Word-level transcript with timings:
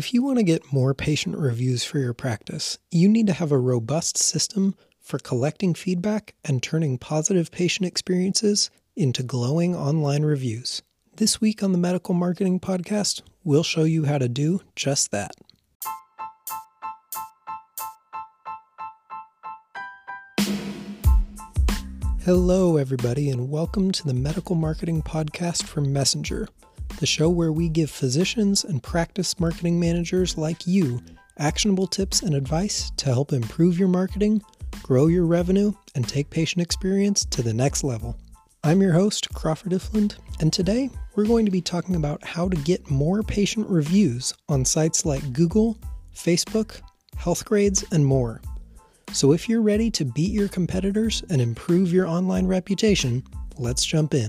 If 0.00 0.14
you 0.14 0.22
want 0.22 0.38
to 0.38 0.42
get 0.42 0.72
more 0.72 0.94
patient 0.94 1.36
reviews 1.36 1.84
for 1.84 1.98
your 1.98 2.14
practice, 2.14 2.78
you 2.90 3.06
need 3.06 3.26
to 3.26 3.34
have 3.34 3.52
a 3.52 3.58
robust 3.58 4.16
system 4.16 4.74
for 4.98 5.18
collecting 5.18 5.74
feedback 5.74 6.34
and 6.42 6.62
turning 6.62 6.96
positive 6.96 7.50
patient 7.50 7.84
experiences 7.84 8.70
into 8.96 9.22
glowing 9.22 9.76
online 9.76 10.22
reviews. 10.22 10.80
This 11.16 11.38
week 11.42 11.62
on 11.62 11.72
the 11.72 11.78
Medical 11.78 12.14
Marketing 12.14 12.58
Podcast, 12.58 13.20
we'll 13.44 13.62
show 13.62 13.84
you 13.84 14.06
how 14.06 14.16
to 14.16 14.26
do 14.26 14.62
just 14.74 15.10
that. 15.10 15.32
Hello, 22.24 22.78
everybody, 22.78 23.28
and 23.28 23.50
welcome 23.50 23.92
to 23.92 24.06
the 24.06 24.14
Medical 24.14 24.54
Marketing 24.54 25.02
Podcast 25.02 25.64
from 25.64 25.92
Messenger 25.92 26.48
the 27.00 27.06
show 27.06 27.30
where 27.30 27.50
we 27.50 27.68
give 27.68 27.90
physicians 27.90 28.62
and 28.62 28.82
practice 28.82 29.40
marketing 29.40 29.80
managers 29.80 30.36
like 30.36 30.66
you 30.66 31.00
actionable 31.38 31.86
tips 31.86 32.20
and 32.20 32.34
advice 32.34 32.90
to 32.98 33.06
help 33.06 33.32
improve 33.32 33.78
your 33.78 33.88
marketing, 33.88 34.42
grow 34.82 35.06
your 35.06 35.24
revenue, 35.24 35.72
and 35.94 36.06
take 36.06 36.28
patient 36.28 36.62
experience 36.62 37.24
to 37.24 37.42
the 37.42 37.54
next 37.54 37.82
level. 37.82 38.14
I'm 38.62 38.82
your 38.82 38.92
host, 38.92 39.32
Crawford 39.32 39.72
Ifland, 39.72 40.16
and 40.40 40.52
today 40.52 40.90
we're 41.16 41.24
going 41.24 41.46
to 41.46 41.50
be 41.50 41.62
talking 41.62 41.96
about 41.96 42.22
how 42.22 42.50
to 42.50 42.56
get 42.58 42.90
more 42.90 43.22
patient 43.22 43.66
reviews 43.70 44.34
on 44.50 44.66
sites 44.66 45.06
like 45.06 45.32
Google, 45.32 45.78
Facebook, 46.14 46.82
Healthgrades, 47.16 47.90
and 47.92 48.04
more. 48.04 48.42
So 49.12 49.32
if 49.32 49.48
you're 49.48 49.62
ready 49.62 49.90
to 49.92 50.04
beat 50.04 50.32
your 50.32 50.48
competitors 50.48 51.24
and 51.30 51.40
improve 51.40 51.90
your 51.90 52.06
online 52.06 52.46
reputation, 52.46 53.24
let's 53.56 53.86
jump 53.86 54.12
in. 54.12 54.28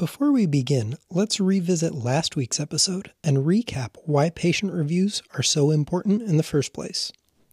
Before 0.00 0.32
we 0.32 0.46
begin, 0.46 0.96
let's 1.10 1.40
revisit 1.40 1.94
last 1.94 2.34
week's 2.34 2.58
episode 2.58 3.12
and 3.22 3.44
recap 3.44 3.96
why 4.06 4.30
patient 4.30 4.72
reviews 4.72 5.22
are 5.34 5.42
so 5.42 5.70
important 5.70 6.22
in 6.22 6.38
the 6.38 6.42
first 6.42 6.72
place. 6.72 7.12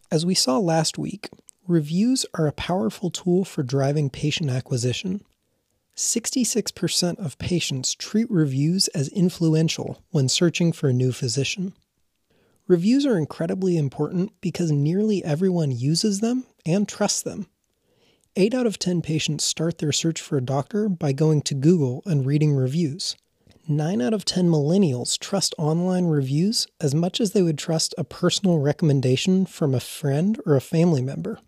As 0.10 0.26
we 0.26 0.34
saw 0.34 0.58
last 0.58 0.98
week, 0.98 1.28
reviews 1.68 2.26
are 2.36 2.48
a 2.48 2.54
powerful 2.54 3.12
tool 3.12 3.44
for 3.44 3.64
driving 3.64 4.10
patient 4.10 4.50
acquisition. 4.50 5.26
66% 5.98 7.20
of 7.20 7.38
patients 7.38 7.94
treat 7.94 8.32
reviews 8.32 8.88
as 8.96 9.10
influential 9.10 10.02
when 10.12 10.30
searching 10.30 10.72
for 10.72 10.88
a 10.88 10.94
new 10.94 11.12
physician. 11.12 11.74
Reviews 12.66 13.06
are 13.06 13.18
incredibly 13.18 13.76
important 13.76 14.32
because 14.40 14.72
nearly 14.72 15.22
everyone 15.22 15.72
uses 15.72 16.22
them 16.22 16.46
and 16.66 16.88
trusts 16.88 17.24
them. 17.24 17.48
8 18.40 18.54
out 18.54 18.68
of 18.68 18.78
10 18.78 19.02
patients 19.02 19.44
start 19.44 19.80
their 19.80 19.92
search 19.92 20.22
for 20.22 20.38
a 20.38 20.46
doctor 20.46 20.88
by 20.88 21.12
going 21.12 21.42
to 21.42 21.56
Google 21.56 22.04
and 22.06 22.24
reading 22.24 22.54
reviews. 22.54 23.18
9 23.68 24.00
out 24.00 24.14
of 24.14 24.26
10 24.26 24.48
millennials 24.48 25.18
trust 25.18 25.56
online 25.58 26.06
reviews 26.06 26.68
as 26.80 26.94
much 26.94 27.20
as 27.20 27.32
they 27.32 27.42
would 27.42 27.58
trust 27.58 27.96
a 27.98 28.04
personal 28.04 28.60
recommendation 28.60 29.48
from 29.48 29.74
a 29.74 29.80
friend 29.80 30.40
or 30.46 30.56
a 30.56 30.62
family 30.62 31.02
member. 31.02 31.40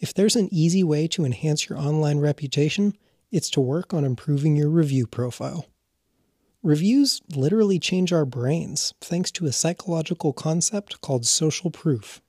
If 0.00 0.12
there's 0.12 0.34
an 0.34 0.48
easy 0.50 0.82
way 0.82 1.06
to 1.06 1.24
enhance 1.24 1.68
your 1.68 1.78
online 1.78 2.18
reputation, 2.18 2.94
it's 3.30 3.48
to 3.50 3.60
work 3.60 3.94
on 3.94 4.04
improving 4.04 4.56
your 4.56 4.68
review 4.68 5.06
profile. 5.06 5.66
Reviews 6.60 7.22
literally 7.36 7.78
change 7.78 8.12
our 8.12 8.24
brains 8.24 8.94
thanks 9.00 9.30
to 9.30 9.46
a 9.46 9.52
psychological 9.52 10.32
concept 10.32 11.00
called 11.02 11.24
social 11.24 11.70
proof. 11.70 12.20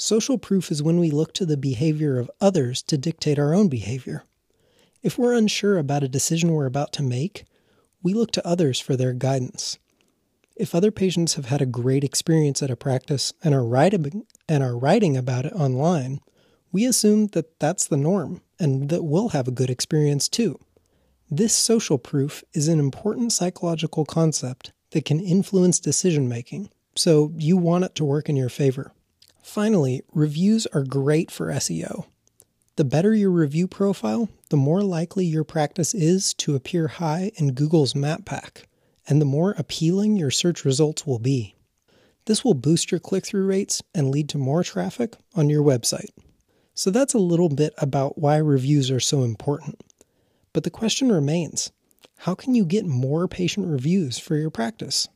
Social 0.00 0.38
proof 0.38 0.72
is 0.72 0.82
when 0.82 0.98
we 0.98 1.10
look 1.10 1.34
to 1.34 1.44
the 1.44 1.58
behavior 1.58 2.18
of 2.18 2.30
others 2.40 2.80
to 2.84 2.96
dictate 2.96 3.38
our 3.38 3.52
own 3.52 3.68
behavior. 3.68 4.24
If 5.02 5.18
we're 5.18 5.34
unsure 5.34 5.76
about 5.76 6.02
a 6.02 6.08
decision 6.08 6.52
we're 6.52 6.64
about 6.64 6.94
to 6.94 7.02
make, 7.02 7.44
we 8.02 8.14
look 8.14 8.30
to 8.30 8.46
others 8.46 8.80
for 8.80 8.96
their 8.96 9.12
guidance. 9.12 9.78
If 10.56 10.74
other 10.74 10.90
patients 10.90 11.34
have 11.34 11.44
had 11.44 11.60
a 11.60 11.66
great 11.66 12.02
experience 12.02 12.62
at 12.62 12.70
a 12.70 12.76
practice 12.76 13.34
and 13.44 13.54
are 13.54 13.62
writing, 13.62 14.24
and 14.48 14.62
are 14.62 14.78
writing 14.78 15.18
about 15.18 15.44
it 15.44 15.52
online, 15.52 16.20
we 16.72 16.86
assume 16.86 17.26
that 17.32 17.60
that's 17.60 17.86
the 17.86 17.98
norm 17.98 18.40
and 18.58 18.88
that 18.88 19.04
we'll 19.04 19.28
have 19.28 19.48
a 19.48 19.52
good 19.52 19.68
experience 19.68 20.30
too. 20.30 20.58
This 21.30 21.54
social 21.54 21.98
proof 21.98 22.42
is 22.54 22.68
an 22.68 22.80
important 22.80 23.34
psychological 23.34 24.06
concept 24.06 24.72
that 24.92 25.04
can 25.04 25.20
influence 25.20 25.78
decision 25.78 26.26
making, 26.26 26.70
so 26.96 27.34
you 27.36 27.58
want 27.58 27.84
it 27.84 27.94
to 27.96 28.04
work 28.06 28.30
in 28.30 28.36
your 28.36 28.48
favor. 28.48 28.94
Finally, 29.42 30.02
reviews 30.12 30.66
are 30.68 30.84
great 30.84 31.30
for 31.30 31.46
SEO. 31.48 32.06
The 32.76 32.84
better 32.84 33.14
your 33.14 33.30
review 33.30 33.66
profile, 33.66 34.28
the 34.48 34.56
more 34.56 34.82
likely 34.82 35.26
your 35.26 35.44
practice 35.44 35.94
is 35.94 36.32
to 36.34 36.54
appear 36.54 36.88
high 36.88 37.32
in 37.36 37.52
Google's 37.52 37.94
map 37.94 38.24
pack, 38.24 38.68
and 39.08 39.20
the 39.20 39.26
more 39.26 39.52
appealing 39.58 40.16
your 40.16 40.30
search 40.30 40.64
results 40.64 41.06
will 41.06 41.18
be. 41.18 41.54
This 42.26 42.44
will 42.44 42.54
boost 42.54 42.90
your 42.90 43.00
click 43.00 43.26
through 43.26 43.46
rates 43.46 43.82
and 43.94 44.10
lead 44.10 44.28
to 44.30 44.38
more 44.38 44.62
traffic 44.62 45.16
on 45.34 45.50
your 45.50 45.62
website. 45.62 46.10
So 46.74 46.90
that's 46.90 47.14
a 47.14 47.18
little 47.18 47.48
bit 47.48 47.74
about 47.78 48.18
why 48.18 48.36
reviews 48.36 48.90
are 48.90 49.00
so 49.00 49.22
important. 49.24 49.80
But 50.52 50.64
the 50.64 50.70
question 50.70 51.10
remains 51.10 51.72
how 52.18 52.34
can 52.34 52.54
you 52.54 52.64
get 52.64 52.84
more 52.84 53.26
patient 53.26 53.66
reviews 53.66 54.18
for 54.18 54.36
your 54.36 54.50
practice? 54.50 55.08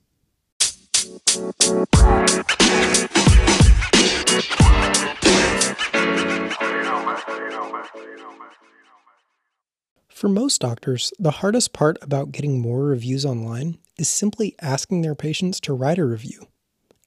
For 10.08 10.28
most 10.28 10.60
doctors, 10.60 11.12
the 11.19 11.30
hardest 11.30 11.72
part 11.72 11.98
about 12.02 12.32
getting 12.32 12.60
more 12.60 12.84
reviews 12.84 13.25
online 13.25 13.78
is 13.97 14.08
simply 14.08 14.56
asking 14.60 15.02
their 15.02 15.14
patients 15.14 15.60
to 15.60 15.72
write 15.72 15.98
a 15.98 16.04
review. 16.04 16.48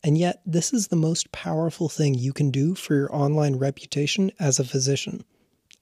And 0.03 0.17
yet, 0.17 0.41
this 0.45 0.71
is 0.71 0.87
the 0.87 0.95
most 0.95 1.31
powerful 1.31 1.89
thing 1.89 2.13
you 2.13 2.31
can 2.31 2.51
do 2.51 2.75
for 2.75 2.95
your 2.95 3.13
online 3.13 3.55
reputation 3.55 4.31
as 4.39 4.59
a 4.59 4.63
physician. 4.63 5.25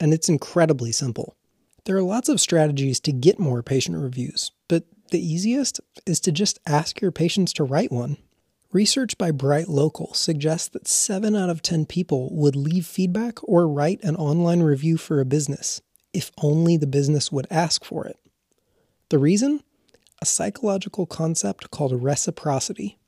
And 0.00 0.12
it's 0.12 0.28
incredibly 0.28 0.90
simple. 0.92 1.36
There 1.84 1.96
are 1.96 2.02
lots 2.02 2.28
of 2.28 2.40
strategies 2.40 2.98
to 3.00 3.12
get 3.12 3.38
more 3.38 3.62
patient 3.62 3.98
reviews, 3.98 4.50
but 4.66 4.84
the 5.10 5.24
easiest 5.24 5.80
is 6.06 6.20
to 6.20 6.32
just 6.32 6.58
ask 6.66 7.00
your 7.00 7.12
patients 7.12 7.52
to 7.54 7.64
write 7.64 7.92
one. 7.92 8.16
Research 8.72 9.16
by 9.16 9.30
BrightLocal 9.30 10.14
suggests 10.14 10.68
that 10.68 10.86
7 10.86 11.34
out 11.34 11.48
of 11.48 11.62
10 11.62 11.86
people 11.86 12.28
would 12.34 12.56
leave 12.56 12.84
feedback 12.84 13.38
or 13.42 13.66
write 13.66 14.02
an 14.02 14.16
online 14.16 14.60
review 14.60 14.96
for 14.96 15.20
a 15.20 15.24
business 15.24 15.80
if 16.12 16.30
only 16.42 16.76
the 16.76 16.86
business 16.86 17.30
would 17.30 17.46
ask 17.50 17.84
for 17.84 18.06
it. 18.06 18.18
The 19.08 19.18
reason? 19.18 19.60
A 20.20 20.26
psychological 20.26 21.06
concept 21.06 21.70
called 21.70 22.02
reciprocity. 22.02 22.98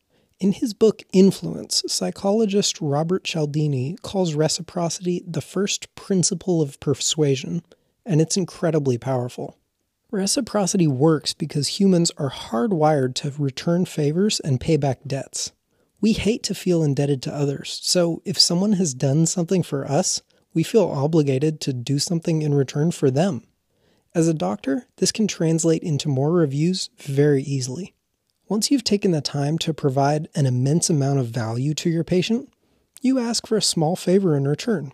In 0.41 0.53
his 0.53 0.73
book 0.73 1.03
Influence, 1.13 1.83
psychologist 1.89 2.81
Robert 2.81 3.25
Cialdini 3.25 3.97
calls 4.03 4.35
reciprocity 4.35 5.25
the 5.27 5.41
first 5.41 5.93
principle 5.97 6.63
of 6.63 6.79
persuasion, 6.81 7.63
and 8.07 8.21
it's 8.21 8.37
incredibly 8.37 8.97
powerful. 8.97 9.58
Reciprocity 10.11 10.87
works 10.87 11.35
because 11.35 11.79
humans 11.79 12.11
are 12.17 12.31
hardwired 12.31 13.15
to 13.17 13.33
return 13.39 13.85
favors 13.85 14.41
and 14.41 14.59
pay 14.59 14.79
back 14.79 15.01
debts. 15.07 15.53
We 16.01 16.15
hate 16.15 16.43
to 16.45 16.55
feel 16.55 16.83
indebted 16.83 17.21
to 17.23 17.35
others, 17.35 17.79
so 17.83 18.23
if 18.25 18.39
someone 18.39 18.75
has 18.75 18.95
done 18.95 19.27
something 19.27 19.63
for 19.63 19.87
us, 19.87 20.23
we 20.55 20.63
feel 20.63 20.89
obligated 20.89 21.61
to 21.61 21.75
do 21.75 21.99
something 21.99 22.41
in 22.41 22.55
return 22.55 22.91
for 22.91 23.11
them. 23.11 23.43
As 24.15 24.29
a 24.29 24.35
doctor, 24.35 24.87
this 24.97 25.13
can 25.13 25.29
translate 25.29 25.83
into 25.83 26.09
more 26.09 26.33
reviews 26.33 26.89
very 26.97 27.43
easily. 27.43 27.95
Once 28.49 28.71
you've 28.71 28.85
taken 28.85 29.11
the 29.11 29.21
time 29.21 29.59
to 29.59 29.75
provide 29.75 30.29
an 30.35 30.47
immense 30.47 30.89
amount 30.89 31.19
of 31.19 31.27
value 31.27 31.75
to 31.75 31.91
your 31.91 32.05
patient, 32.05 32.49
you 33.03 33.19
ask 33.19 33.47
for 33.47 33.59
a 33.59 33.63
small 33.63 33.95
favor 33.95 34.35
in 34.35 34.49
return. 34.49 34.93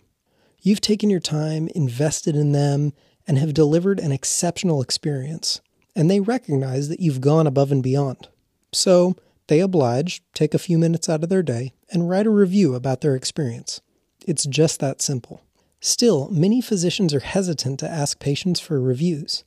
You've 0.61 0.81
taken 0.81 1.09
your 1.09 1.21
time, 1.21 1.69
invested 1.75 2.35
in 2.35 2.51
them, 2.51 2.95
and 3.27 3.39
have 3.39 3.55
delivered 3.55 4.01
an 4.01 4.13
exceptional 4.13 4.83
experience, 4.83 5.61
and 5.95 6.11
they 6.11 6.21
recognize 6.21 6.89
that 6.89 7.01
you've 7.01 7.21
gone 7.21 7.47
above 7.47 7.73
and 7.73 7.83
beyond. 7.83 8.29
So, 8.73 9.17
they 9.47 9.61
oblige, 9.61 10.23
take 10.33 10.55
a 10.55 10.59
few 10.59 10.79
minutes 10.79 11.09
out 11.09 11.23
of 11.23 11.29
their 11.29 11.43
day, 11.43 11.75
and 11.91 12.09
write 12.09 12.27
a 12.27 12.31
review 12.31 12.75
about 12.75 13.01
their 13.03 13.15
experience. 13.15 13.81
It's 14.27 14.47
just 14.47 14.81
that 14.81 15.03
simple. 15.03 15.43
Still, 15.81 16.31
many 16.31 16.63
physicians 16.63 17.13
are 17.13 17.21
hesitant 17.21 17.79
to 17.81 17.89
ask 17.89 18.19
patients 18.19 18.59
for 18.59 18.81
reviews. 18.81 19.45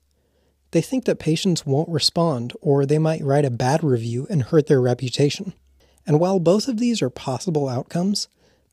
They 0.72 0.82
think 0.82 1.06
that 1.06 1.18
patients 1.18 1.66
won't 1.66 1.90
respond, 1.90 2.54
or 2.62 2.86
they 2.86 3.00
might 3.00 3.24
write 3.24 3.46
a 3.46 3.50
bad 3.50 3.84
review 3.84 4.28
and 4.30 4.44
hurt 4.44 4.68
their 4.68 4.82
reputation. 4.82 5.54
And 6.06 6.20
while 6.20 6.40
both 6.40 6.68
of 6.68 6.78
these 6.78 7.02
are 7.02 7.10
possible 7.10 7.68
outcomes, 7.68 8.28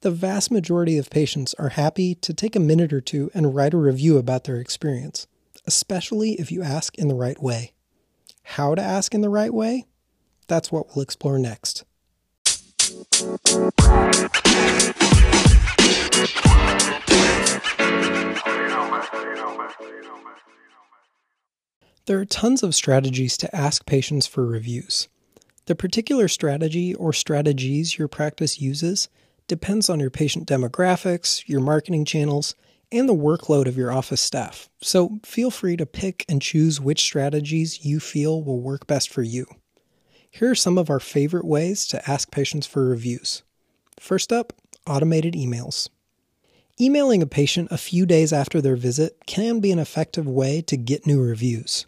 the 0.04 0.10
vast 0.10 0.50
majority 0.50 0.98
of 0.98 1.08
patients 1.08 1.54
are 1.54 1.70
happy 1.70 2.14
to 2.14 2.34
take 2.34 2.54
a 2.54 2.60
minute 2.60 2.92
or 2.92 3.00
two 3.00 3.30
and 3.32 3.54
write 3.54 3.72
a 3.72 3.78
review 3.78 4.18
about 4.18 4.44
their 4.44 4.60
experience, 4.60 5.26
especially 5.66 6.32
if 6.32 6.52
you 6.52 6.62
ask 6.62 6.98
in 6.98 7.08
the 7.08 7.14
right 7.14 7.42
way. 7.42 7.72
How 8.42 8.74
to 8.74 8.82
ask 8.82 9.14
in 9.14 9.22
the 9.22 9.30
right 9.30 9.52
way? 9.52 9.86
That's 10.46 10.70
what 10.70 10.88
we'll 10.94 11.02
explore 11.02 11.38
next. 11.38 11.84
There 22.04 22.18
are 22.18 22.26
tons 22.26 22.62
of 22.62 22.74
strategies 22.74 23.38
to 23.38 23.56
ask 23.56 23.86
patients 23.86 24.26
for 24.26 24.44
reviews. 24.44 25.08
The 25.64 25.74
particular 25.74 26.28
strategy 26.28 26.94
or 26.94 27.14
strategies 27.14 27.96
your 27.98 28.08
practice 28.08 28.60
uses 28.60 29.08
depends 29.46 29.88
on 29.90 30.00
your 30.00 30.10
patient 30.10 30.48
demographics, 30.48 31.46
your 31.48 31.60
marketing 31.60 32.04
channels, 32.04 32.54
and 32.92 33.08
the 33.08 33.14
workload 33.14 33.66
of 33.66 33.76
your 33.76 33.92
office 33.92 34.20
staff. 34.20 34.68
So 34.80 35.18
feel 35.24 35.50
free 35.50 35.76
to 35.76 35.86
pick 35.86 36.24
and 36.28 36.40
choose 36.40 36.80
which 36.80 37.00
strategies 37.02 37.84
you 37.84 38.00
feel 38.00 38.42
will 38.42 38.60
work 38.60 38.86
best 38.86 39.10
for 39.10 39.22
you. 39.22 39.46
Here 40.30 40.50
are 40.50 40.56
some 40.56 40.78
of 40.78 40.90
our 40.90 41.00
favorite 41.00 41.44
ways 41.44 41.86
to 41.88 42.10
ask 42.10 42.30
patients 42.30 42.66
for 42.66 42.88
reviews. 42.88 43.42
First 44.00 44.32
up, 44.32 44.52
automated 44.86 45.34
emails. 45.34 45.88
Emailing 46.80 47.22
a 47.22 47.26
patient 47.26 47.68
a 47.70 47.78
few 47.78 48.04
days 48.04 48.32
after 48.32 48.60
their 48.60 48.74
visit 48.74 49.16
can 49.26 49.60
be 49.60 49.70
an 49.70 49.78
effective 49.78 50.26
way 50.26 50.60
to 50.62 50.76
get 50.76 51.06
new 51.06 51.22
reviews. 51.22 51.86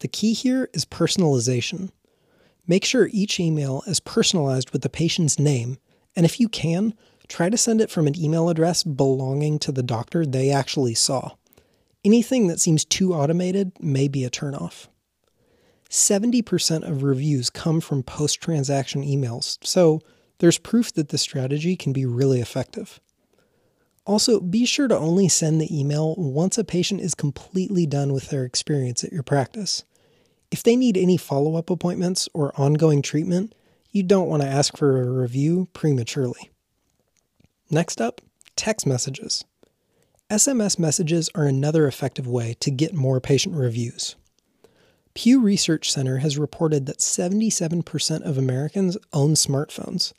The 0.00 0.08
key 0.08 0.34
here 0.34 0.68
is 0.74 0.84
personalization. 0.84 1.90
Make 2.66 2.84
sure 2.84 3.08
each 3.12 3.40
email 3.40 3.82
is 3.86 4.00
personalized 4.00 4.72
with 4.72 4.82
the 4.82 4.90
patient's 4.90 5.38
name, 5.38 5.78
and 6.16 6.24
if 6.24 6.40
you 6.40 6.48
can, 6.48 6.94
try 7.28 7.50
to 7.50 7.56
send 7.56 7.80
it 7.80 7.90
from 7.90 8.06
an 8.06 8.18
email 8.18 8.48
address 8.48 8.82
belonging 8.82 9.58
to 9.60 9.70
the 9.70 9.82
doctor 9.82 10.24
they 10.24 10.50
actually 10.50 10.94
saw. 10.94 11.32
Anything 12.04 12.46
that 12.46 12.60
seems 12.60 12.84
too 12.84 13.12
automated 13.12 13.72
may 13.80 14.08
be 14.08 14.24
a 14.24 14.30
turnoff. 14.30 14.88
70% 15.90 16.88
of 16.88 17.02
reviews 17.02 17.50
come 17.50 17.80
from 17.80 18.02
post 18.02 18.40
transaction 18.40 19.02
emails, 19.02 19.58
so 19.64 20.00
there's 20.38 20.58
proof 20.58 20.92
that 20.94 21.10
this 21.10 21.22
strategy 21.22 21.76
can 21.76 21.92
be 21.92 22.06
really 22.06 22.40
effective. 22.40 23.00
Also, 24.04 24.40
be 24.40 24.64
sure 24.64 24.86
to 24.86 24.96
only 24.96 25.28
send 25.28 25.60
the 25.60 25.78
email 25.78 26.14
once 26.16 26.58
a 26.58 26.64
patient 26.64 27.00
is 27.00 27.14
completely 27.14 27.86
done 27.86 28.12
with 28.12 28.30
their 28.30 28.44
experience 28.44 29.02
at 29.02 29.12
your 29.12 29.24
practice. 29.24 29.84
If 30.50 30.62
they 30.62 30.76
need 30.76 30.96
any 30.96 31.16
follow 31.16 31.56
up 31.56 31.70
appointments 31.70 32.28
or 32.32 32.58
ongoing 32.60 33.02
treatment, 33.02 33.52
you 33.96 34.02
don't 34.02 34.28
want 34.28 34.42
to 34.42 34.48
ask 34.48 34.76
for 34.76 35.00
a 35.00 35.10
review 35.10 35.68
prematurely. 35.72 36.50
Next 37.70 37.98
up, 37.98 38.20
text 38.54 38.86
messages. 38.86 39.44
SMS 40.28 40.78
messages 40.78 41.30
are 41.34 41.46
another 41.46 41.86
effective 41.86 42.26
way 42.26 42.54
to 42.60 42.70
get 42.70 42.92
more 42.92 43.20
patient 43.20 43.54
reviews. 43.54 44.14
Pew 45.14 45.40
Research 45.40 45.90
Center 45.90 46.18
has 46.18 46.36
reported 46.36 46.84
that 46.84 46.98
77% 46.98 48.20
of 48.22 48.36
Americans 48.36 48.98
own 49.14 49.32
smartphones, 49.32 50.12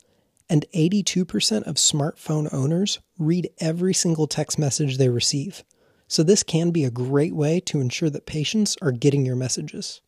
and 0.49 0.65
82% 0.73 1.63
of 1.67 1.75
smartphone 1.75 2.51
owners 2.51 2.99
read 3.19 3.51
every 3.59 3.93
single 3.93 4.25
text 4.25 4.57
message 4.57 4.97
they 4.97 5.09
receive. 5.09 5.63
So, 6.07 6.23
this 6.23 6.41
can 6.41 6.71
be 6.71 6.83
a 6.83 6.89
great 6.89 7.35
way 7.35 7.59
to 7.61 7.79
ensure 7.79 8.09
that 8.09 8.25
patients 8.25 8.75
are 8.81 8.91
getting 8.91 9.23
your 9.25 9.35
messages. 9.35 10.01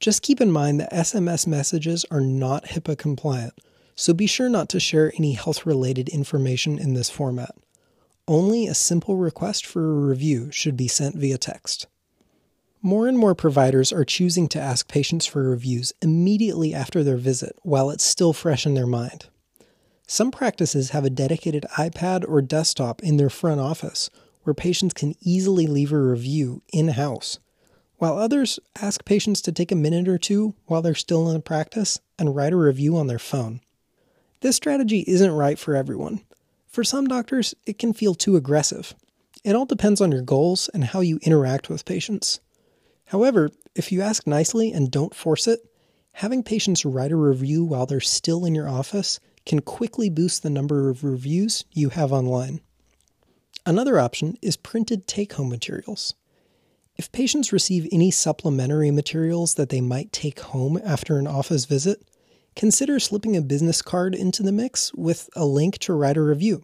Just 0.00 0.22
keep 0.22 0.40
in 0.40 0.50
mind 0.50 0.80
that 0.80 0.92
SMS 0.92 1.46
messages 1.46 2.06
are 2.10 2.22
not 2.22 2.64
HIPAA 2.64 2.96
compliant, 2.96 3.52
so 3.94 4.14
be 4.14 4.26
sure 4.26 4.48
not 4.48 4.70
to 4.70 4.80
share 4.80 5.12
any 5.16 5.34
health 5.34 5.66
related 5.66 6.08
information 6.08 6.78
in 6.78 6.94
this 6.94 7.10
format. 7.10 7.54
Only 8.26 8.66
a 8.66 8.74
simple 8.74 9.16
request 9.16 9.66
for 9.66 9.90
a 9.90 10.08
review 10.08 10.50
should 10.50 10.74
be 10.74 10.88
sent 10.88 11.16
via 11.16 11.36
text. 11.36 11.86
More 12.80 13.08
and 13.08 13.18
more 13.18 13.34
providers 13.34 13.92
are 13.92 14.06
choosing 14.06 14.48
to 14.48 14.60
ask 14.60 14.88
patients 14.88 15.26
for 15.26 15.42
reviews 15.50 15.92
immediately 16.00 16.72
after 16.72 17.04
their 17.04 17.18
visit 17.18 17.54
while 17.60 17.90
it's 17.90 18.02
still 18.02 18.32
fresh 18.32 18.64
in 18.64 18.72
their 18.72 18.86
mind. 18.86 19.26
Some 20.06 20.30
practices 20.30 20.90
have 20.90 21.04
a 21.04 21.10
dedicated 21.10 21.66
iPad 21.76 22.26
or 22.26 22.40
desktop 22.40 23.02
in 23.02 23.18
their 23.18 23.28
front 23.28 23.60
office 23.60 24.08
where 24.44 24.54
patients 24.54 24.94
can 24.94 25.14
easily 25.20 25.66
leave 25.66 25.92
a 25.92 25.98
review 25.98 26.62
in 26.72 26.88
house 26.88 27.38
while 28.00 28.18
others 28.18 28.58
ask 28.80 29.04
patients 29.04 29.42
to 29.42 29.52
take 29.52 29.70
a 29.70 29.76
minute 29.76 30.08
or 30.08 30.16
two 30.16 30.54
while 30.64 30.80
they're 30.80 30.94
still 30.94 31.28
in 31.28 31.34
the 31.34 31.40
practice 31.40 32.00
and 32.18 32.34
write 32.34 32.54
a 32.54 32.56
review 32.56 32.96
on 32.96 33.08
their 33.08 33.18
phone. 33.18 33.60
This 34.40 34.56
strategy 34.56 35.04
isn't 35.06 35.30
right 35.30 35.58
for 35.58 35.76
everyone. 35.76 36.22
For 36.66 36.82
some 36.82 37.08
doctors, 37.08 37.54
it 37.66 37.78
can 37.78 37.92
feel 37.92 38.14
too 38.14 38.36
aggressive. 38.36 38.94
It 39.44 39.54
all 39.54 39.66
depends 39.66 40.00
on 40.00 40.12
your 40.12 40.22
goals 40.22 40.70
and 40.72 40.82
how 40.82 41.00
you 41.00 41.18
interact 41.20 41.68
with 41.68 41.84
patients. 41.84 42.40
However, 43.04 43.50
if 43.74 43.92
you 43.92 44.00
ask 44.00 44.26
nicely 44.26 44.72
and 44.72 44.90
don't 44.90 45.14
force 45.14 45.46
it, 45.46 45.60
having 46.12 46.42
patients 46.42 46.86
write 46.86 47.12
a 47.12 47.16
review 47.16 47.64
while 47.64 47.84
they're 47.84 48.00
still 48.00 48.46
in 48.46 48.54
your 48.54 48.68
office 48.68 49.20
can 49.44 49.60
quickly 49.60 50.08
boost 50.08 50.42
the 50.42 50.48
number 50.48 50.88
of 50.88 51.04
reviews 51.04 51.66
you 51.74 51.90
have 51.90 52.14
online. 52.14 52.62
Another 53.66 53.98
option 53.98 54.38
is 54.40 54.56
printed 54.56 55.06
take 55.06 55.34
home 55.34 55.50
materials. 55.50 56.14
If 57.00 57.12
patients 57.12 57.50
receive 57.50 57.88
any 57.90 58.10
supplementary 58.10 58.90
materials 58.90 59.54
that 59.54 59.70
they 59.70 59.80
might 59.80 60.12
take 60.12 60.40
home 60.40 60.78
after 60.84 61.18
an 61.18 61.26
office 61.26 61.64
visit, 61.64 62.02
consider 62.54 63.00
slipping 63.00 63.34
a 63.34 63.40
business 63.40 63.80
card 63.80 64.14
into 64.14 64.42
the 64.42 64.52
mix 64.52 64.92
with 64.92 65.30
a 65.34 65.46
link 65.46 65.78
to 65.78 65.94
write 65.94 66.18
a 66.18 66.22
review. 66.22 66.62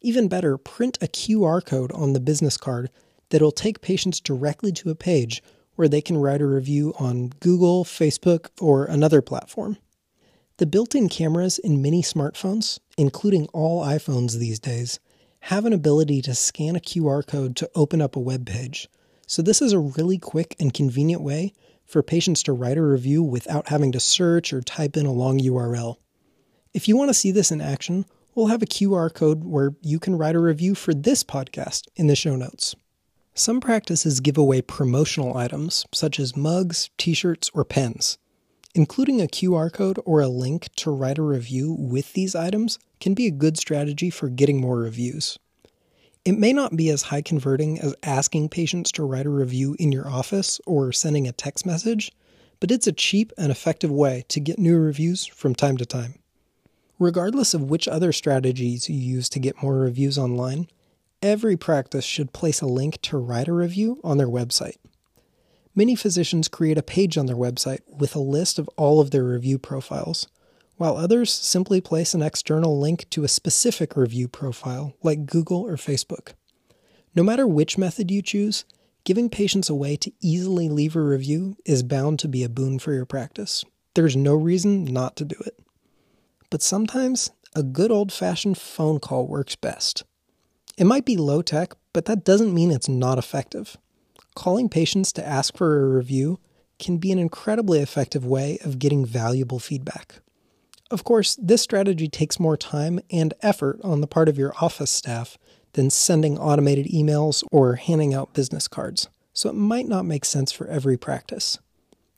Even 0.00 0.28
better, 0.28 0.56
print 0.56 0.96
a 1.00 1.08
QR 1.08 1.60
code 1.60 1.90
on 1.90 2.12
the 2.12 2.20
business 2.20 2.56
card 2.56 2.88
that'll 3.30 3.50
take 3.50 3.80
patients 3.80 4.20
directly 4.20 4.70
to 4.70 4.90
a 4.90 4.94
page 4.94 5.42
where 5.74 5.88
they 5.88 6.00
can 6.00 6.18
write 6.18 6.40
a 6.40 6.46
review 6.46 6.94
on 7.00 7.32
Google, 7.40 7.82
Facebook, 7.82 8.50
or 8.60 8.84
another 8.84 9.20
platform. 9.20 9.76
The 10.58 10.66
built 10.66 10.94
in 10.94 11.08
cameras 11.08 11.58
in 11.58 11.82
many 11.82 12.00
smartphones, 12.00 12.78
including 12.96 13.48
all 13.48 13.84
iPhones 13.84 14.38
these 14.38 14.60
days, 14.60 15.00
have 15.40 15.64
an 15.64 15.72
ability 15.72 16.22
to 16.22 16.34
scan 16.36 16.76
a 16.76 16.80
QR 16.80 17.26
code 17.26 17.56
to 17.56 17.68
open 17.74 18.00
up 18.00 18.14
a 18.14 18.20
web 18.20 18.46
page. 18.46 18.88
So, 19.26 19.42
this 19.42 19.62
is 19.62 19.72
a 19.72 19.78
really 19.78 20.18
quick 20.18 20.56
and 20.60 20.74
convenient 20.74 21.22
way 21.22 21.52
for 21.84 22.02
patients 22.02 22.42
to 22.44 22.52
write 22.52 22.78
a 22.78 22.82
review 22.82 23.22
without 23.22 23.68
having 23.68 23.92
to 23.92 24.00
search 24.00 24.52
or 24.52 24.60
type 24.60 24.96
in 24.96 25.06
a 25.06 25.12
long 25.12 25.38
URL. 25.38 25.96
If 26.72 26.88
you 26.88 26.96
want 26.96 27.10
to 27.10 27.14
see 27.14 27.30
this 27.30 27.50
in 27.50 27.60
action, 27.60 28.06
we'll 28.34 28.46
have 28.46 28.62
a 28.62 28.66
QR 28.66 29.12
code 29.12 29.44
where 29.44 29.74
you 29.82 29.98
can 29.98 30.16
write 30.16 30.34
a 30.34 30.40
review 30.40 30.74
for 30.74 30.94
this 30.94 31.22
podcast 31.22 31.86
in 31.96 32.06
the 32.06 32.16
show 32.16 32.36
notes. 32.36 32.74
Some 33.34 33.60
practices 33.60 34.20
give 34.20 34.36
away 34.36 34.60
promotional 34.60 35.36
items, 35.36 35.86
such 35.92 36.20
as 36.20 36.36
mugs, 36.36 36.90
t 36.98 37.14
shirts, 37.14 37.50
or 37.54 37.64
pens. 37.64 38.18
Including 38.74 39.20
a 39.20 39.26
QR 39.26 39.70
code 39.70 39.98
or 40.06 40.20
a 40.20 40.28
link 40.28 40.68
to 40.76 40.90
write 40.90 41.18
a 41.18 41.22
review 41.22 41.76
with 41.78 42.14
these 42.14 42.34
items 42.34 42.78
can 43.00 43.12
be 43.12 43.26
a 43.26 43.30
good 43.30 43.58
strategy 43.58 44.08
for 44.08 44.28
getting 44.28 44.60
more 44.60 44.78
reviews. 44.78 45.38
It 46.24 46.38
may 46.38 46.52
not 46.52 46.76
be 46.76 46.88
as 46.90 47.02
high 47.02 47.22
converting 47.22 47.80
as 47.80 47.96
asking 48.04 48.50
patients 48.50 48.92
to 48.92 49.02
write 49.02 49.26
a 49.26 49.30
review 49.30 49.74
in 49.80 49.90
your 49.90 50.08
office 50.08 50.60
or 50.66 50.92
sending 50.92 51.26
a 51.26 51.32
text 51.32 51.66
message, 51.66 52.12
but 52.60 52.70
it's 52.70 52.86
a 52.86 52.92
cheap 52.92 53.32
and 53.36 53.50
effective 53.50 53.90
way 53.90 54.24
to 54.28 54.38
get 54.38 54.56
new 54.56 54.78
reviews 54.78 55.26
from 55.26 55.52
time 55.52 55.76
to 55.78 55.84
time. 55.84 56.20
Regardless 57.00 57.54
of 57.54 57.62
which 57.62 57.88
other 57.88 58.12
strategies 58.12 58.88
you 58.88 58.94
use 58.94 59.28
to 59.30 59.40
get 59.40 59.64
more 59.64 59.74
reviews 59.74 60.16
online, 60.16 60.68
every 61.20 61.56
practice 61.56 62.04
should 62.04 62.32
place 62.32 62.60
a 62.60 62.66
link 62.66 63.02
to 63.02 63.18
write 63.18 63.48
a 63.48 63.52
review 63.52 63.98
on 64.04 64.18
their 64.18 64.28
website. 64.28 64.76
Many 65.74 65.96
physicians 65.96 66.46
create 66.46 66.78
a 66.78 66.84
page 66.84 67.18
on 67.18 67.26
their 67.26 67.34
website 67.34 67.80
with 67.88 68.14
a 68.14 68.20
list 68.20 68.60
of 68.60 68.68
all 68.76 69.00
of 69.00 69.10
their 69.10 69.24
review 69.24 69.58
profiles 69.58 70.28
while 70.82 70.96
others 70.96 71.32
simply 71.32 71.80
place 71.80 72.12
an 72.12 72.22
external 72.22 72.76
link 72.76 73.08
to 73.08 73.22
a 73.22 73.28
specific 73.28 73.96
review 73.96 74.26
profile, 74.26 74.96
like 75.00 75.26
Google 75.26 75.64
or 75.64 75.76
Facebook. 75.76 76.32
No 77.14 77.22
matter 77.22 77.46
which 77.46 77.78
method 77.78 78.10
you 78.10 78.20
choose, 78.20 78.64
giving 79.04 79.30
patients 79.30 79.70
a 79.70 79.76
way 79.76 79.94
to 79.94 80.10
easily 80.20 80.68
leave 80.68 80.96
a 80.96 81.00
review 81.00 81.56
is 81.64 81.84
bound 81.84 82.18
to 82.18 82.26
be 82.26 82.42
a 82.42 82.48
boon 82.48 82.80
for 82.80 82.92
your 82.92 83.04
practice. 83.04 83.64
There's 83.94 84.16
no 84.16 84.34
reason 84.34 84.82
not 84.82 85.14
to 85.18 85.24
do 85.24 85.36
it. 85.46 85.56
But 86.50 86.62
sometimes 86.62 87.30
a 87.54 87.62
good 87.62 87.92
old 87.92 88.12
fashioned 88.12 88.58
phone 88.58 88.98
call 88.98 89.28
works 89.28 89.54
best. 89.54 90.02
It 90.76 90.86
might 90.86 91.04
be 91.04 91.16
low 91.16 91.42
tech, 91.42 91.74
but 91.92 92.06
that 92.06 92.24
doesn't 92.24 92.52
mean 92.52 92.72
it's 92.72 92.88
not 92.88 93.18
effective. 93.18 93.76
Calling 94.34 94.68
patients 94.68 95.12
to 95.12 95.24
ask 95.24 95.56
for 95.56 95.80
a 95.80 95.88
review 95.88 96.40
can 96.80 96.98
be 96.98 97.12
an 97.12 97.20
incredibly 97.20 97.78
effective 97.78 98.26
way 98.26 98.58
of 98.64 98.80
getting 98.80 99.06
valuable 99.06 99.60
feedback. 99.60 100.16
Of 100.92 101.04
course, 101.04 101.36
this 101.40 101.62
strategy 101.62 102.06
takes 102.06 102.38
more 102.38 102.58
time 102.58 103.00
and 103.10 103.32
effort 103.40 103.80
on 103.82 104.02
the 104.02 104.06
part 104.06 104.28
of 104.28 104.36
your 104.36 104.52
office 104.60 104.90
staff 104.90 105.38
than 105.72 105.88
sending 105.88 106.36
automated 106.36 106.84
emails 106.88 107.42
or 107.50 107.76
handing 107.76 108.12
out 108.12 108.34
business 108.34 108.68
cards, 108.68 109.08
so 109.32 109.48
it 109.48 109.54
might 109.54 109.88
not 109.88 110.04
make 110.04 110.26
sense 110.26 110.52
for 110.52 110.66
every 110.66 110.98
practice. 110.98 111.58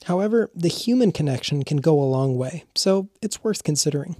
However, 0.06 0.50
the 0.56 0.66
human 0.66 1.12
connection 1.12 1.62
can 1.62 1.76
go 1.76 2.02
a 2.02 2.02
long 2.02 2.36
way, 2.36 2.64
so 2.74 3.10
it's 3.22 3.44
worth 3.44 3.62
considering. 3.62 4.16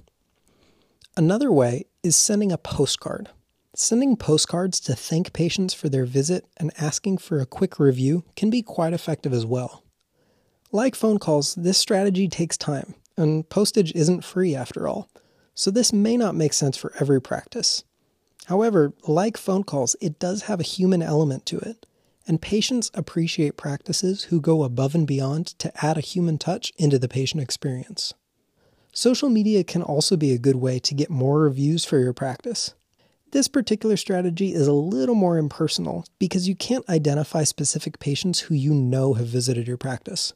Another 1.17 1.51
way 1.51 1.83
is 2.01 2.15
sending 2.15 2.53
a 2.53 2.57
postcard. 2.57 3.27
Sending 3.75 4.15
postcards 4.15 4.79
to 4.79 4.95
thank 4.95 5.33
patients 5.33 5.73
for 5.73 5.89
their 5.89 6.05
visit 6.05 6.45
and 6.55 6.71
asking 6.77 7.17
for 7.17 7.41
a 7.41 7.45
quick 7.45 7.77
review 7.77 8.23
can 8.37 8.49
be 8.49 8.61
quite 8.61 8.93
effective 8.93 9.33
as 9.33 9.45
well. 9.45 9.83
Like 10.71 10.95
phone 10.95 11.19
calls, 11.19 11.55
this 11.55 11.77
strategy 11.77 12.29
takes 12.29 12.57
time, 12.57 12.95
and 13.17 13.47
postage 13.49 13.91
isn't 13.93 14.23
free 14.23 14.55
after 14.55 14.87
all, 14.87 15.09
so 15.53 15.71
this 15.71 15.93
may 15.93 16.17
not 16.17 16.35
make 16.35 16.53
sense 16.53 16.77
for 16.77 16.93
every 16.99 17.21
practice. 17.21 17.83
However, 18.45 18.93
like 19.07 19.37
phone 19.37 19.63
calls, 19.63 19.95
it 20.01 20.19
does 20.19 20.43
have 20.43 20.59
a 20.59 20.63
human 20.63 21.01
element 21.01 21.45
to 21.47 21.57
it, 21.59 21.85
and 22.27 22.41
patients 22.41 22.91
appreciate 22.93 23.57
practices 23.57 24.25
who 24.25 24.41
go 24.41 24.63
above 24.63 24.95
and 24.95 25.07
beyond 25.07 25.47
to 25.59 25.71
add 25.85 25.97
a 25.97 26.01
human 26.01 26.37
touch 26.37 26.71
into 26.77 26.99
the 26.99 27.07
patient 27.07 27.41
experience. 27.41 28.13
Social 28.91 29.29
media 29.29 29.63
can 29.63 29.81
also 29.81 30.15
be 30.15 30.31
a 30.31 30.37
good 30.37 30.55
way 30.55 30.79
to 30.79 30.93
get 30.93 31.09
more 31.09 31.41
reviews 31.41 31.83
for 31.83 31.99
your 31.99 32.13
practice. 32.13 32.73
This 33.31 33.47
particular 33.49 33.97
strategy 33.97 34.53
is 34.53 34.67
a 34.67 34.73
little 34.73 35.15
more 35.15 35.37
impersonal 35.37 36.05
because 36.19 36.47
you 36.47 36.55
can't 36.55 36.87
identify 36.87 37.43
specific 37.43 37.99
patients 37.99 38.41
who 38.41 38.55
you 38.55 38.73
know 38.73 39.15
have 39.15 39.27
visited 39.27 39.67
your 39.67 39.75
practice. 39.75 40.33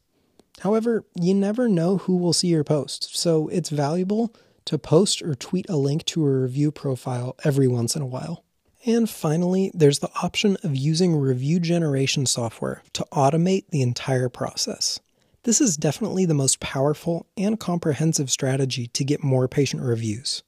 However, 0.60 1.06
you 1.16 1.34
never 1.34 1.70
know 1.70 1.98
who 1.98 2.18
will 2.18 2.34
see 2.34 2.50
your 2.50 2.64
post, 2.64 3.16
so 3.18 3.48
it's 3.48 3.70
valuable 3.70 4.34
to 4.66 4.78
post 4.78 5.22
or 5.22 5.36
tweet 5.36 5.70
a 5.70 5.78
link 5.78 6.06
to 6.06 6.26
a 6.26 6.40
review 6.42 6.72
profile 6.72 7.36
every 7.44 7.68
once 7.68 7.96
in 7.96 8.02
a 8.02 8.08
while. 8.08 8.44
And 8.86 9.10
finally, 9.10 9.72
there's 9.74 10.00
the 10.00 10.12
option 10.22 10.58
of 10.64 10.76
using 10.76 11.16
review 11.16 11.60
generation 11.60 12.26
software 12.26 12.84
to 12.94 13.06
automate 13.12 13.68
the 13.70 13.82
entire 13.82 14.30
process. 14.30 15.00
This 15.44 15.62
is 15.62 15.78
definitely 15.78 16.26
the 16.26 16.34
most 16.34 16.60
powerful 16.60 17.26
and 17.38 17.60
comprehensive 17.60 18.30
strategy 18.30 18.88
to 18.88 19.04
get 19.04 19.24
more 19.24 19.48
patient 19.48 19.82
reviews. 19.82 20.44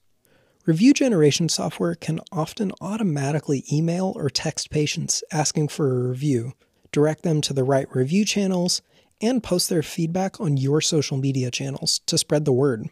Review 0.64 0.94
generation 0.94 1.48
software 1.48 1.94
can 1.94 2.20
often 2.30 2.72
automatically 2.80 3.64
email 3.72 4.12
or 4.14 4.30
text 4.30 4.70
patients 4.70 5.24
asking 5.32 5.68
for 5.68 5.90
a 5.90 6.08
review, 6.08 6.52
direct 6.92 7.22
them 7.22 7.40
to 7.40 7.52
the 7.52 7.64
right 7.64 7.86
review 7.94 8.24
channels, 8.24 8.80
and 9.22 9.42
post 9.42 9.68
their 9.68 9.82
feedback 9.82 10.40
on 10.40 10.56
your 10.56 10.80
social 10.80 11.16
media 11.16 11.50
channels 11.50 12.00
to 12.06 12.18
spread 12.18 12.44
the 12.44 12.52
word. 12.52 12.88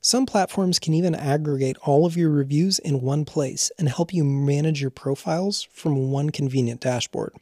Some 0.00 0.26
platforms 0.26 0.78
can 0.78 0.94
even 0.94 1.14
aggregate 1.14 1.78
all 1.82 2.06
of 2.06 2.16
your 2.16 2.30
reviews 2.30 2.78
in 2.78 3.00
one 3.00 3.24
place 3.24 3.72
and 3.78 3.88
help 3.88 4.12
you 4.12 4.22
manage 4.22 4.80
your 4.80 4.90
profiles 4.90 5.62
from 5.72 6.10
one 6.10 6.30
convenient 6.30 6.80
dashboard. 6.80 7.34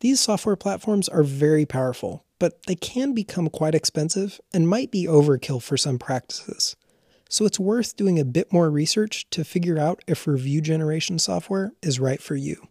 These 0.00 0.18
software 0.18 0.56
platforms 0.56 1.08
are 1.10 1.22
very 1.22 1.66
powerful, 1.66 2.24
but 2.38 2.62
they 2.66 2.74
can 2.74 3.12
become 3.12 3.50
quite 3.50 3.74
expensive 3.74 4.40
and 4.54 4.66
might 4.66 4.90
be 4.90 5.06
overkill 5.06 5.62
for 5.62 5.76
some 5.76 5.98
practices. 5.98 6.74
So 7.28 7.44
it's 7.44 7.60
worth 7.60 7.96
doing 7.96 8.18
a 8.18 8.24
bit 8.24 8.50
more 8.50 8.70
research 8.70 9.28
to 9.30 9.44
figure 9.44 9.78
out 9.78 10.02
if 10.06 10.26
review 10.26 10.62
generation 10.62 11.18
software 11.18 11.74
is 11.82 12.00
right 12.00 12.20
for 12.20 12.34
you. 12.34 12.66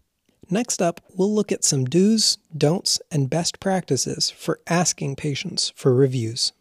Next 0.51 0.81
up, 0.81 0.99
we'll 1.15 1.33
look 1.33 1.51
at 1.51 1.63
some 1.63 1.85
do's, 1.85 2.39
don'ts, 2.57 2.99
and 3.11 3.29
best 3.29 3.59
practices 3.59 4.31
for 4.31 4.59
asking 4.65 5.15
patients 5.15 5.71
for 5.75 5.93
reviews. 5.93 6.53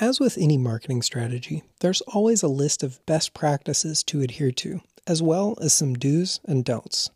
As 0.00 0.18
with 0.18 0.36
any 0.36 0.58
marketing 0.58 1.02
strategy, 1.02 1.62
there's 1.78 2.00
always 2.02 2.42
a 2.42 2.48
list 2.48 2.82
of 2.82 3.04
best 3.06 3.34
practices 3.34 4.02
to 4.04 4.20
adhere 4.20 4.50
to, 4.52 4.80
as 5.06 5.22
well 5.22 5.56
as 5.60 5.72
some 5.72 5.94
do's 5.94 6.40
and 6.44 6.64
don'ts. 6.64 7.10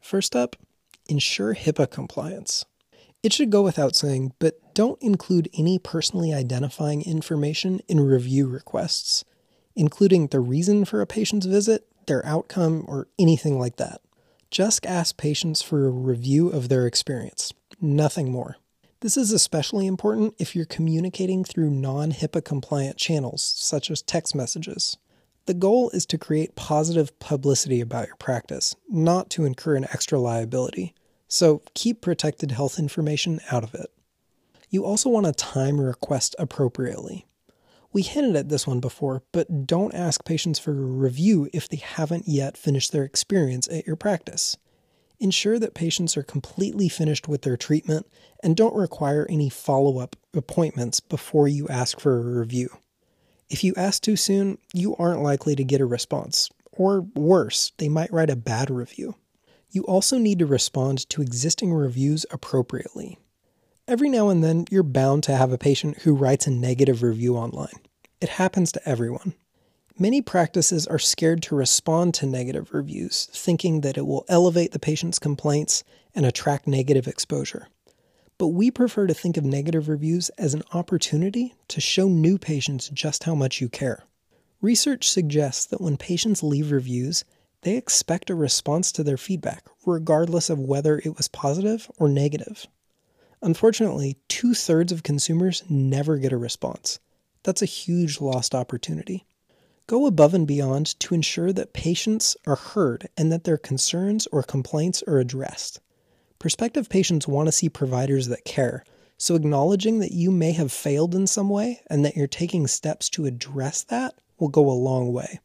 First 0.00 0.36
up, 0.36 0.54
ensure 1.08 1.54
HIPAA 1.54 1.90
compliance. 1.90 2.64
It 3.24 3.32
should 3.32 3.48
go 3.48 3.62
without 3.62 3.96
saying, 3.96 4.34
but 4.38 4.60
don't 4.74 5.00
include 5.00 5.48
any 5.56 5.78
personally 5.78 6.34
identifying 6.34 7.00
information 7.00 7.80
in 7.88 8.00
review 8.00 8.46
requests, 8.46 9.24
including 9.74 10.26
the 10.26 10.40
reason 10.40 10.84
for 10.84 11.00
a 11.00 11.06
patient's 11.06 11.46
visit 11.46 11.86
their 12.06 12.24
outcome, 12.26 12.84
or 12.86 13.08
anything 13.18 13.58
like 13.58 13.76
that. 13.76 14.02
Just 14.50 14.84
ask 14.84 15.16
patients 15.16 15.62
for 15.62 15.86
a 15.86 15.90
review 15.90 16.50
of 16.50 16.68
their 16.68 16.86
experience, 16.86 17.54
nothing 17.80 18.30
more. 18.30 18.56
This 19.00 19.16
is 19.16 19.32
especially 19.32 19.86
important 19.86 20.34
if 20.38 20.54
you're 20.54 20.66
communicating 20.66 21.44
through 21.44 21.70
non 21.70 22.12
HIPAA 22.12 22.44
compliant 22.44 22.98
channels, 22.98 23.42
such 23.42 23.90
as 23.90 24.02
text 24.02 24.34
messages. 24.34 24.98
The 25.46 25.54
goal 25.54 25.88
is 25.94 26.04
to 26.06 26.18
create 26.18 26.56
positive 26.56 27.18
publicity 27.20 27.80
about 27.80 28.06
your 28.06 28.16
practice, 28.16 28.76
not 28.86 29.30
to 29.30 29.46
incur 29.46 29.76
an 29.76 29.84
extra 29.84 30.18
liability. 30.18 30.94
So 31.34 31.62
keep 31.74 32.00
protected 32.00 32.52
health 32.52 32.78
information 32.78 33.40
out 33.50 33.64
of 33.64 33.74
it. 33.74 33.90
You 34.70 34.84
also 34.84 35.08
want 35.08 35.26
to 35.26 35.32
time 35.32 35.80
request 35.80 36.36
appropriately. 36.38 37.26
We 37.92 38.02
hinted 38.02 38.36
at 38.36 38.50
this 38.50 38.68
one 38.68 38.78
before, 38.78 39.24
but 39.32 39.66
don't 39.66 39.92
ask 39.94 40.24
patients 40.24 40.60
for 40.60 40.70
a 40.70 40.74
review 40.74 41.50
if 41.52 41.68
they 41.68 41.78
haven't 41.78 42.28
yet 42.28 42.56
finished 42.56 42.92
their 42.92 43.02
experience 43.02 43.66
at 43.66 43.84
your 43.84 43.96
practice. 43.96 44.56
Ensure 45.18 45.58
that 45.58 45.74
patients 45.74 46.16
are 46.16 46.22
completely 46.22 46.88
finished 46.88 47.26
with 47.26 47.42
their 47.42 47.56
treatment 47.56 48.06
and 48.44 48.56
don't 48.56 48.76
require 48.76 49.26
any 49.28 49.50
follow 49.50 49.98
up 49.98 50.14
appointments 50.34 51.00
before 51.00 51.48
you 51.48 51.66
ask 51.66 51.98
for 51.98 52.16
a 52.16 52.38
review. 52.38 52.68
If 53.50 53.64
you 53.64 53.74
ask 53.76 54.04
too 54.04 54.14
soon, 54.14 54.58
you 54.72 54.94
aren't 55.00 55.24
likely 55.24 55.56
to 55.56 55.64
get 55.64 55.80
a 55.80 55.84
response, 55.84 56.48
or 56.70 57.00
worse, 57.00 57.72
they 57.78 57.88
might 57.88 58.12
write 58.12 58.30
a 58.30 58.36
bad 58.36 58.70
review. 58.70 59.16
You 59.74 59.82
also 59.86 60.18
need 60.18 60.38
to 60.38 60.46
respond 60.46 61.10
to 61.10 61.20
existing 61.20 61.74
reviews 61.74 62.24
appropriately. 62.30 63.18
Every 63.88 64.08
now 64.08 64.28
and 64.28 64.42
then, 64.42 64.66
you're 64.70 64.84
bound 64.84 65.24
to 65.24 65.34
have 65.34 65.50
a 65.50 65.58
patient 65.58 66.02
who 66.02 66.14
writes 66.14 66.46
a 66.46 66.52
negative 66.52 67.02
review 67.02 67.36
online. 67.36 67.74
It 68.20 68.28
happens 68.28 68.70
to 68.70 68.88
everyone. 68.88 69.34
Many 69.98 70.22
practices 70.22 70.86
are 70.86 71.00
scared 71.00 71.42
to 71.42 71.56
respond 71.56 72.14
to 72.14 72.26
negative 72.26 72.72
reviews, 72.72 73.26
thinking 73.32 73.80
that 73.80 73.98
it 73.98 74.06
will 74.06 74.24
elevate 74.28 74.70
the 74.70 74.78
patient's 74.78 75.18
complaints 75.18 75.82
and 76.14 76.24
attract 76.24 76.68
negative 76.68 77.08
exposure. 77.08 77.66
But 78.38 78.48
we 78.48 78.70
prefer 78.70 79.08
to 79.08 79.14
think 79.14 79.36
of 79.36 79.44
negative 79.44 79.88
reviews 79.88 80.28
as 80.38 80.54
an 80.54 80.62
opportunity 80.72 81.52
to 81.66 81.80
show 81.80 82.06
new 82.06 82.38
patients 82.38 82.90
just 82.90 83.24
how 83.24 83.34
much 83.34 83.60
you 83.60 83.68
care. 83.68 84.04
Research 84.60 85.10
suggests 85.10 85.66
that 85.66 85.80
when 85.80 85.96
patients 85.96 86.44
leave 86.44 86.70
reviews, 86.70 87.24
they 87.64 87.76
expect 87.76 88.30
a 88.30 88.34
response 88.34 88.92
to 88.92 89.02
their 89.02 89.16
feedback, 89.16 89.64
regardless 89.84 90.50
of 90.50 90.60
whether 90.60 90.98
it 90.98 91.16
was 91.16 91.28
positive 91.28 91.90
or 91.98 92.08
negative. 92.08 92.66
Unfortunately, 93.42 94.16
two 94.28 94.54
thirds 94.54 94.92
of 94.92 95.02
consumers 95.02 95.64
never 95.68 96.16
get 96.18 96.32
a 96.32 96.36
response. 96.36 97.00
That's 97.42 97.62
a 97.62 97.66
huge 97.66 98.20
lost 98.20 98.54
opportunity. 98.54 99.26
Go 99.86 100.06
above 100.06 100.32
and 100.32 100.46
beyond 100.46 100.98
to 101.00 101.14
ensure 101.14 101.52
that 101.52 101.74
patients 101.74 102.36
are 102.46 102.56
heard 102.56 103.08
and 103.18 103.30
that 103.32 103.44
their 103.44 103.58
concerns 103.58 104.26
or 104.28 104.42
complaints 104.42 105.02
are 105.06 105.18
addressed. 105.18 105.80
Prospective 106.38 106.88
patients 106.88 107.28
want 107.28 107.48
to 107.48 107.52
see 107.52 107.68
providers 107.68 108.28
that 108.28 108.44
care, 108.44 108.84
so 109.18 109.34
acknowledging 109.34 109.98
that 109.98 110.12
you 110.12 110.30
may 110.30 110.52
have 110.52 110.72
failed 110.72 111.14
in 111.14 111.26
some 111.26 111.48
way 111.48 111.80
and 111.88 112.04
that 112.04 112.16
you're 112.16 112.26
taking 112.26 112.66
steps 112.66 113.08
to 113.10 113.26
address 113.26 113.82
that 113.84 114.14
will 114.38 114.48
go 114.48 114.70
a 114.70 114.72
long 114.72 115.12
way. 115.12 115.40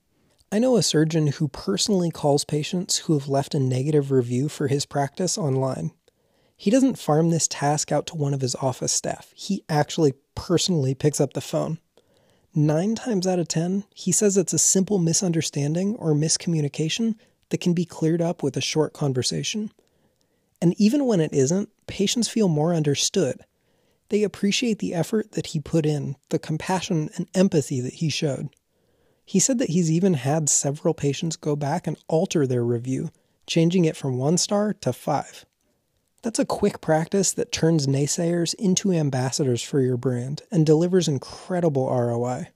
I 0.51 0.57
know 0.57 0.77
a 0.77 0.83
surgeon 0.83 1.27
who 1.27 1.47
personally 1.47 2.09
calls 2.09 2.43
patients 2.43 2.97
who 2.97 3.13
have 3.13 3.27
left 3.27 3.53
a 3.53 3.59
negative 3.59 4.09
review 4.09 4.49
for 4.49 4.67
his 4.67 4.83
practice 4.83 5.37
online. 5.37 5.91
He 6.57 6.71
doesn't 6.71 6.97
farm 6.97 7.29
this 7.29 7.47
task 7.47 7.91
out 7.91 8.07
to 8.07 8.15
one 8.15 8.33
of 8.33 8.41
his 8.41 8.55
office 8.55 8.91
staff. 8.91 9.31
He 9.35 9.63
actually 9.69 10.15
personally 10.33 10.95
picks 10.95 11.21
up 11.21 11.33
the 11.33 11.41
phone. 11.41 11.77
Nine 12.55 12.95
times 12.95 13.27
out 13.27 13.37
of 13.37 13.47
ten, 13.47 13.83
he 13.93 14.11
says 14.11 14.37
it's 14.37 14.51
a 14.51 14.57
simple 14.57 14.97
misunderstanding 14.97 15.95
or 15.97 16.13
miscommunication 16.13 17.13
that 17.49 17.61
can 17.61 17.73
be 17.73 17.85
cleared 17.85 18.21
up 18.21 18.41
with 18.41 18.57
a 18.57 18.61
short 18.61 18.91
conversation. 18.91 19.71
And 20.59 20.73
even 20.79 21.05
when 21.05 21.21
it 21.21 21.31
isn't, 21.31 21.69
patients 21.85 22.27
feel 22.27 22.47
more 22.47 22.73
understood. 22.73 23.45
They 24.09 24.23
appreciate 24.23 24.79
the 24.79 24.95
effort 24.95 25.33
that 25.33 25.47
he 25.47 25.59
put 25.59 25.85
in, 25.85 26.15
the 26.29 26.39
compassion 26.39 27.11
and 27.15 27.27
empathy 27.35 27.81
that 27.81 27.93
he 27.93 28.09
showed. 28.09 28.49
He 29.29 29.37
said 29.37 29.59
that 29.59 29.69
he's 29.69 29.91
even 29.91 30.15
had 30.15 30.49
several 30.49 30.95
patients 30.95 31.35
go 31.35 31.55
back 31.55 31.85
and 31.85 31.95
alter 32.07 32.47
their 32.47 32.63
review, 32.63 33.11
changing 33.45 33.85
it 33.85 33.95
from 33.95 34.17
one 34.17 34.39
star 34.39 34.73
to 34.81 34.91
five. 34.91 35.45
That's 36.23 36.39
a 36.39 36.45
quick 36.45 36.81
practice 36.81 37.31
that 37.33 37.51
turns 37.51 37.85
naysayers 37.85 38.55
into 38.55 38.91
ambassadors 38.91 39.61
for 39.61 39.81
your 39.81 39.97
brand 39.97 40.41
and 40.51 40.65
delivers 40.65 41.07
incredible 41.07 41.91
ROI. 41.91 42.47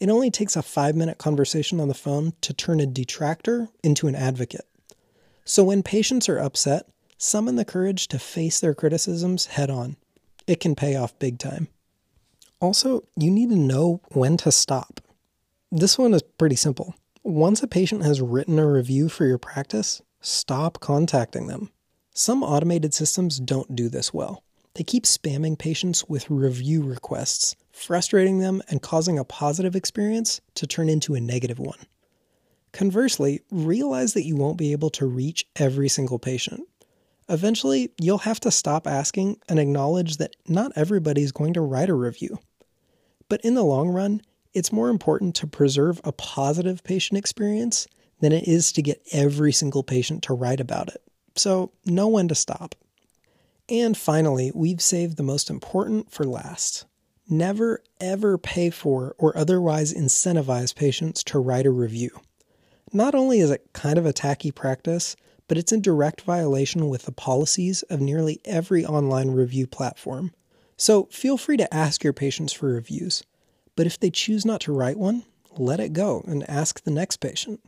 It 0.00 0.08
only 0.08 0.30
takes 0.30 0.56
a 0.56 0.62
five 0.62 0.96
minute 0.96 1.18
conversation 1.18 1.78
on 1.78 1.88
the 1.88 1.92
phone 1.92 2.32
to 2.40 2.54
turn 2.54 2.80
a 2.80 2.86
detractor 2.86 3.68
into 3.84 4.08
an 4.08 4.14
advocate. 4.14 4.66
So 5.44 5.62
when 5.62 5.82
patients 5.82 6.26
are 6.26 6.38
upset, 6.38 6.88
summon 7.18 7.56
the 7.56 7.66
courage 7.66 8.08
to 8.08 8.18
face 8.18 8.60
their 8.60 8.74
criticisms 8.74 9.44
head 9.44 9.68
on. 9.68 9.96
It 10.46 10.58
can 10.58 10.74
pay 10.74 10.96
off 10.96 11.18
big 11.18 11.38
time. 11.38 11.68
Also, 12.60 13.04
you 13.14 13.30
need 13.30 13.50
to 13.50 13.56
know 13.56 14.00
when 14.12 14.38
to 14.38 14.50
stop. 14.50 15.02
This 15.70 15.98
one 15.98 16.14
is 16.14 16.22
pretty 16.22 16.56
simple. 16.56 16.94
Once 17.22 17.62
a 17.62 17.68
patient 17.68 18.02
has 18.02 18.22
written 18.22 18.58
a 18.58 18.66
review 18.66 19.10
for 19.10 19.26
your 19.26 19.36
practice, 19.36 20.00
stop 20.22 20.80
contacting 20.80 21.46
them. 21.46 21.70
Some 22.14 22.42
automated 22.42 22.94
systems 22.94 23.38
don't 23.38 23.76
do 23.76 23.90
this 23.90 24.14
well. 24.14 24.42
They 24.74 24.82
keep 24.82 25.04
spamming 25.04 25.58
patients 25.58 26.08
with 26.08 26.30
review 26.30 26.82
requests, 26.82 27.54
frustrating 27.70 28.38
them 28.38 28.62
and 28.70 28.80
causing 28.80 29.18
a 29.18 29.24
positive 29.24 29.76
experience 29.76 30.40
to 30.54 30.66
turn 30.66 30.88
into 30.88 31.14
a 31.14 31.20
negative 31.20 31.58
one. 31.58 31.80
Conversely, 32.72 33.42
realize 33.50 34.14
that 34.14 34.24
you 34.24 34.36
won't 34.36 34.56
be 34.56 34.72
able 34.72 34.90
to 34.90 35.06
reach 35.06 35.46
every 35.56 35.90
single 35.90 36.18
patient. 36.18 36.62
Eventually, 37.28 37.90
you'll 38.00 38.18
have 38.18 38.40
to 38.40 38.50
stop 38.50 38.86
asking 38.86 39.38
and 39.50 39.58
acknowledge 39.58 40.16
that 40.16 40.34
not 40.46 40.72
everybody 40.76 41.22
is 41.22 41.32
going 41.32 41.52
to 41.52 41.60
write 41.60 41.90
a 41.90 41.94
review. 41.94 42.38
But 43.28 43.42
in 43.42 43.52
the 43.52 43.64
long 43.64 43.90
run, 43.90 44.22
It's 44.54 44.72
more 44.72 44.88
important 44.88 45.34
to 45.36 45.46
preserve 45.46 46.00
a 46.04 46.12
positive 46.12 46.82
patient 46.82 47.18
experience 47.18 47.86
than 48.20 48.32
it 48.32 48.48
is 48.48 48.72
to 48.72 48.82
get 48.82 49.02
every 49.12 49.52
single 49.52 49.82
patient 49.82 50.22
to 50.24 50.34
write 50.34 50.60
about 50.60 50.88
it. 50.88 51.02
So, 51.36 51.72
know 51.84 52.08
when 52.08 52.28
to 52.28 52.34
stop. 52.34 52.74
And 53.68 53.96
finally, 53.96 54.50
we've 54.54 54.80
saved 54.80 55.16
the 55.16 55.22
most 55.22 55.50
important 55.50 56.10
for 56.10 56.24
last. 56.24 56.86
Never 57.28 57.82
ever 58.00 58.38
pay 58.38 58.70
for 58.70 59.14
or 59.18 59.36
otherwise 59.36 59.92
incentivize 59.92 60.74
patients 60.74 61.22
to 61.24 61.38
write 61.38 61.66
a 61.66 61.70
review. 61.70 62.10
Not 62.92 63.14
only 63.14 63.40
is 63.40 63.50
it 63.50 63.68
kind 63.74 63.98
of 63.98 64.06
a 64.06 64.14
tacky 64.14 64.50
practice, 64.50 65.14
but 65.46 65.58
it's 65.58 65.72
in 65.72 65.82
direct 65.82 66.22
violation 66.22 66.88
with 66.88 67.02
the 67.02 67.12
policies 67.12 67.82
of 67.84 68.00
nearly 68.00 68.40
every 68.44 68.84
online 68.84 69.30
review 69.30 69.66
platform. 69.66 70.32
So 70.76 71.04
feel 71.10 71.36
free 71.36 71.56
to 71.58 71.74
ask 71.74 72.02
your 72.02 72.12
patients 72.12 72.52
for 72.52 72.68
reviews, 72.68 73.22
but 73.78 73.86
if 73.86 74.00
they 74.00 74.10
choose 74.10 74.44
not 74.44 74.60
to 74.62 74.72
write 74.72 74.98
one, 74.98 75.22
let 75.56 75.78
it 75.78 75.92
go 75.92 76.24
and 76.26 76.42
ask 76.50 76.82
the 76.82 76.90
next 76.90 77.18
patient. 77.18 77.60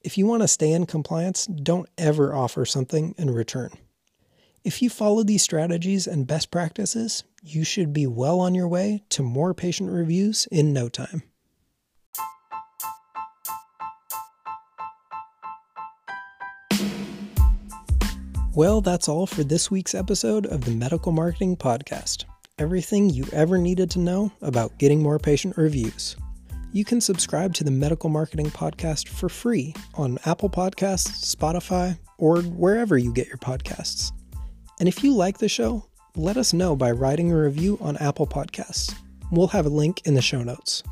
If 0.00 0.16
you 0.16 0.24
want 0.24 0.40
to 0.40 0.48
stay 0.48 0.72
in 0.72 0.86
compliance, 0.86 1.44
don't 1.44 1.86
ever 1.98 2.34
offer 2.34 2.64
something 2.64 3.14
in 3.18 3.28
return. 3.28 3.68
If 4.64 4.80
you 4.80 4.88
follow 4.88 5.22
these 5.22 5.42
strategies 5.42 6.06
and 6.06 6.26
best 6.26 6.50
practices, 6.50 7.24
you 7.42 7.62
should 7.62 7.92
be 7.92 8.06
well 8.06 8.40
on 8.40 8.54
your 8.54 8.68
way 8.68 9.02
to 9.10 9.22
more 9.22 9.52
patient 9.52 9.90
reviews 9.90 10.48
in 10.50 10.72
no 10.72 10.88
time. 10.88 11.24
Well, 18.54 18.80
that's 18.80 19.10
all 19.10 19.26
for 19.26 19.44
this 19.44 19.70
week's 19.70 19.94
episode 19.94 20.46
of 20.46 20.64
the 20.64 20.70
Medical 20.70 21.12
Marketing 21.12 21.54
Podcast. 21.54 22.24
Everything 22.60 23.08
you 23.08 23.24
ever 23.32 23.56
needed 23.56 23.90
to 23.92 23.98
know 23.98 24.30
about 24.42 24.76
getting 24.76 25.02
more 25.02 25.18
patient 25.18 25.56
reviews. 25.56 26.14
You 26.74 26.84
can 26.84 27.00
subscribe 27.00 27.54
to 27.54 27.64
the 27.64 27.70
Medical 27.70 28.10
Marketing 28.10 28.50
Podcast 28.50 29.08
for 29.08 29.30
free 29.30 29.74
on 29.94 30.18
Apple 30.26 30.50
Podcasts, 30.50 31.34
Spotify, 31.34 31.98
or 32.18 32.42
wherever 32.42 32.98
you 32.98 33.14
get 33.14 33.28
your 33.28 33.38
podcasts. 33.38 34.12
And 34.78 34.90
if 34.90 35.02
you 35.02 35.14
like 35.14 35.38
the 35.38 35.48
show, 35.48 35.86
let 36.16 36.36
us 36.36 36.52
know 36.52 36.76
by 36.76 36.90
writing 36.90 37.32
a 37.32 37.40
review 37.40 37.78
on 37.80 37.96
Apple 37.96 38.26
Podcasts. 38.26 38.94
We'll 39.32 39.46
have 39.46 39.64
a 39.64 39.70
link 39.70 40.02
in 40.04 40.12
the 40.12 40.20
show 40.20 40.42
notes. 40.42 40.82